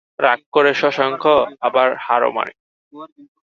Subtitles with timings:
[0.19, 1.23] রাগ করে শশাঙ্ক,
[1.61, 2.53] আবার হারও মানে।